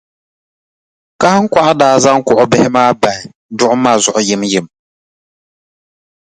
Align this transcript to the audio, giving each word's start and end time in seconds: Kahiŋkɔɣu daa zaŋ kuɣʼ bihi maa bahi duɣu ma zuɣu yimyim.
Kahiŋkɔɣu 1.19 1.71
daa 1.79 1.95
zaŋ 2.03 2.17
kuɣʼ 2.27 2.41
bihi 2.51 2.67
maa 2.75 2.91
bahi 3.01 3.21
duɣu 3.57 3.75
ma 3.83 3.91
zuɣu 4.03 4.21
yimyim. 4.27 4.65